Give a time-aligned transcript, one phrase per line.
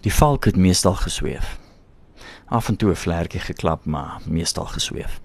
[0.00, 1.58] Die valk het meestal gesweef.
[2.48, 5.20] Af en toe 'n vlekkie geklap, maar meestal gesweef.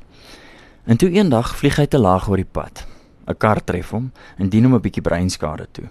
[0.83, 2.85] En toe eendag vlieg hy te laag oor die pad.
[3.27, 5.87] 'n Kar tref hom en dien hom 'n bietjie breinskade toe.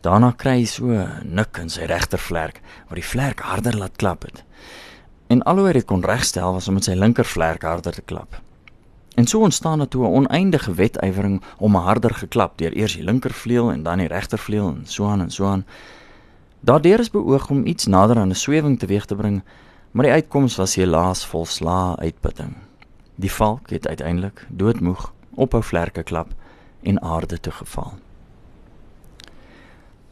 [0.00, 4.22] Daarna kry hy so 'n nik in sy regtervlerk waar die vlerk harder laat klap
[4.22, 4.44] het.
[5.26, 8.40] En alhoewel hy dit kon regstel, was om met sy linkervlerk harder te klap.
[9.14, 13.72] En so ontstaan daar toe 'n oneindige wedywering om harder geklap deur eers die linkervleuel
[13.72, 15.66] en dan die regtervleuel en so aan en so aan.
[16.60, 19.42] Daardeur is beoog om iets nader aan 'n swewing teweeg te bring,
[19.90, 22.56] maar die uitkoms was helaas volslaa uitputting.
[23.14, 26.28] Die valk het uiteindelik doodmoeg ophou vlerke klap
[26.82, 27.92] en aarde toe geval.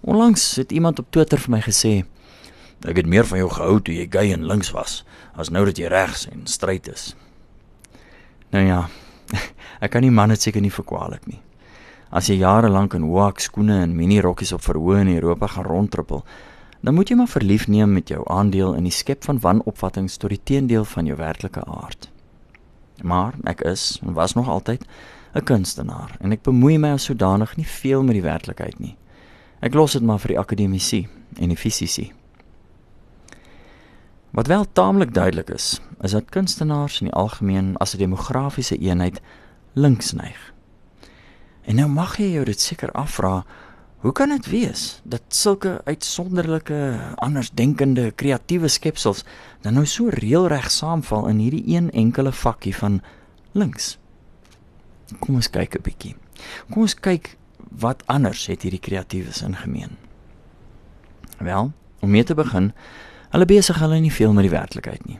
[0.01, 2.04] Onlangs het iemand op Twitter vir my gesê:
[2.87, 5.04] "Ek het meer van jou gehou toe jy gay en links was,
[5.34, 7.16] as nou dat jy regs en stryd is."
[8.51, 8.88] Nou ja,
[9.84, 11.40] ek kan nie manne seker nie verkwalik nie.
[12.16, 15.66] As jy jare lank in hoek skoene en mini rokkies op verhoë in Europa gaan
[15.69, 16.23] rondtrippel,
[16.80, 20.33] dan moet jy maar verlief neem met jou aandeel in die skep van wanopvattinge tot
[20.33, 22.09] die teendeel van jou werklike aard.
[23.05, 24.87] Maar ek is en was nog altyd
[25.35, 28.96] 'n kunstenaar en ek bemoei my as sodanig nie veel met die werklikheid nie.
[29.60, 32.12] Ek los dit maar vir die akademici en die fisici.
[34.30, 39.21] Wat wel taamlik duidelik is, is dat kunstenaars in die algemeen as 'n demografiese eenheid
[39.74, 40.55] links neig.
[41.66, 43.45] En nou mag jy jou dit seker afvra,
[44.04, 46.78] hoe kan dit wees dat sulke uitsonderlike,
[47.22, 49.24] andersdenkende, kreatiewe skepsels
[49.64, 53.00] dan nou so reëlreg saamval in hierdie een enkele vakkie van
[53.52, 53.96] links?
[55.18, 56.14] Kom ons kyk 'n bietjie.
[56.70, 57.37] Kom ons kyk
[57.70, 59.96] wat anders het hierdie kreatiewes in gemeen.
[61.38, 62.72] Wel, om mee te begin,
[63.37, 65.19] Hulle besig hulle nie veel met die werklikheid nie.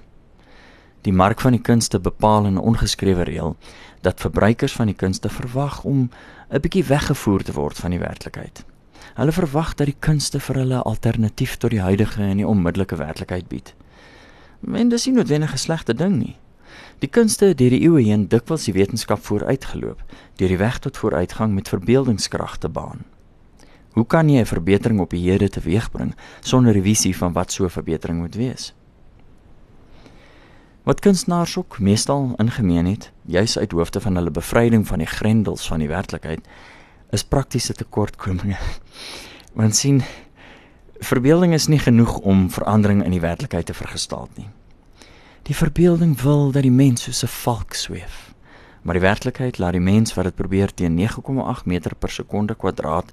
[1.07, 3.57] Die mark van die kunste bepaal 'n ongeskrewe reël
[4.01, 6.11] dat verbruikers van die kunste verwag om
[6.51, 8.65] 'n bietjie weggevoer te word van die werklikheid.
[9.15, 13.49] Hulle verwag dat die kunste vir hulle alternatief tot die huidige en die onmiddellike werklikheid
[13.49, 13.75] bied.
[14.73, 16.37] En dis nie noodwendig 'n slegte ding nie.
[16.99, 20.03] Die kunste het deur die eeue heen dikwels die wetenskap vooruitgeloop
[20.37, 23.05] deur die weg tot vooruitgang met verbeeldingskrag te baan.
[23.91, 27.65] Hoe kan jy 'n verbetering op die hede teweegbring sonder 'n visie van wat so
[27.65, 28.75] 'n verbetering moet wees?
[30.87, 35.67] Wat kunstenaars ook meestal ingemeen het, juis uit hoofde van hulle bevryding van die grendels
[35.67, 36.47] van die werklikheid,
[37.11, 38.57] is praktiese tekortkominge.
[39.59, 40.03] Want sien,
[40.99, 44.47] verbeelding is nie genoeg om verandering in die werklikheid te vergestaal nie.
[45.43, 48.35] Die verbeelding wil dat die mens soos 'n valk sweef,
[48.83, 53.13] maar die werklikheid laat die mens wat dit probeer teen 9,8 meter per sekonde kwadraat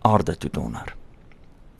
[0.00, 0.96] aarde toe donder.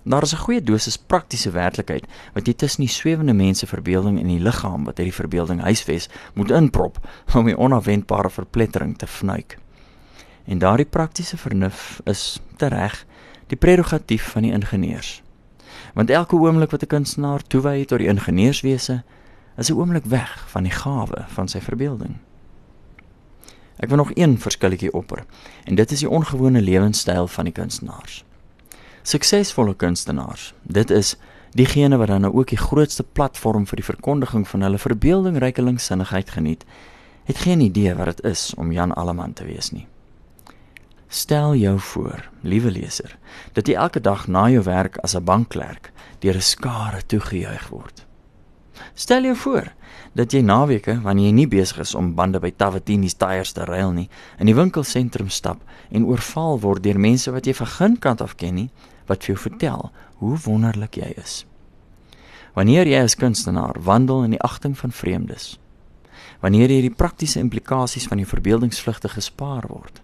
[0.04, 4.26] Daar is 'n goeie dosis praktiese werklikheid wat jy tussen die swewende mense verbeelding en
[4.26, 9.58] die liggaam wat hierdie verbeelding huisves moet inprop om die onverwendbare verplettering te vnuik.
[10.44, 13.06] En daardie praktiese vernuf is tereg
[13.46, 15.22] die prerogatief van die ingenieurs.
[15.94, 19.02] Want elke oomblik wat 'n kunstenaar toewy tot die ingenieurswese,
[19.56, 22.16] is 'n oomblik weg van die gawe van sy verbeelding.
[23.76, 25.24] Ek wil nog een verskilletjie opper
[25.64, 28.24] en dit is die ongewone lewenstyl van die kunstenaars.
[29.02, 31.16] Suksesvolle kunstenaars, dit is
[31.58, 36.30] diegene wat dan nou ook die grootste platform vir die verkondiging van hulle verbeeldingryke linksinnigheid
[36.30, 36.62] geniet,
[37.26, 39.86] het geen idee wat dit is om Jan Alleman te wees nie.
[41.08, 43.18] Stel jou voor, liewe leser,
[43.52, 48.06] dat jy elke dag na jou werk as 'n bankklerk deur 'n skare toegejuig word.
[48.94, 49.72] Stel jou voor
[50.12, 53.94] dat jy naweke wanneer jy nie besig is om bande by Tavatini's tyres te ruil
[53.96, 54.08] nie,
[54.38, 58.36] in die winkelsentrum stap en oorval word deur mense wat jy van geen kant af
[58.36, 58.68] ken nie,
[59.08, 59.88] wat vir jou vertel
[60.20, 61.42] hoe wonderlik jy is.
[62.52, 65.56] Wanneer jy as kunstenaar wandel in die agting van vreemdes,
[66.44, 70.02] wanneer jy die praktiese implikasies van jou verbeeldingsvlugte gespaar word,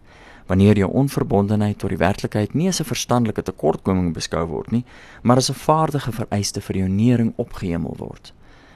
[0.48, 4.84] wanneer jou onverbondenheid tot die werklikheid nie as 'n verstandelike tekortkoming beskou word nie,
[5.22, 8.32] maar as 'n vaardige vereiste vir jou nering opgehemel word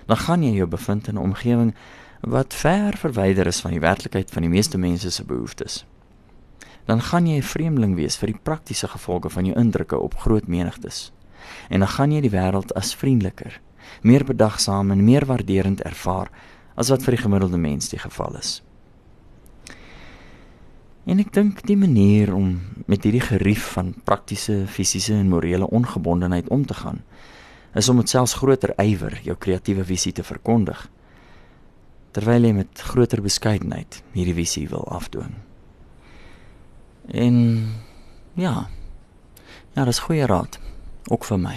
[0.07, 1.75] dan gaan jy jou bevind in 'n omgewing
[2.21, 5.85] wat ver verwyder is van die werklikheid van die meeste mense se behoeftes.
[6.85, 10.47] Dan gaan jy 'n vreemdeling wees vir die praktiese gevolge van jou indrukke op groot
[10.47, 11.13] menigtes.
[11.69, 13.61] En dan gaan jy die wêreld as vriendeliker,
[14.03, 16.31] meer bedagsaam en meer waarderend ervaar
[16.75, 18.63] as wat vir die gemiddelde mens die geval is.
[21.05, 26.49] En ek dink die manier om met hierdie gerief van praktiese, fisiese en morele ongebondenheid
[26.49, 27.03] om te gaan,
[27.75, 30.89] is om met selfs groter ywer jou kreatiewe visie te verkondig
[32.13, 35.39] terwyl jy met groter beskeidenheid hierdie visie wil afdoen.
[37.09, 37.37] En
[38.37, 38.69] ja.
[39.73, 40.59] Ja, dis goeie raad
[41.09, 41.55] ook vir my.